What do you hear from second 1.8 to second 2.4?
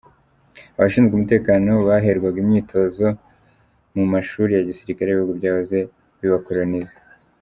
baherwaga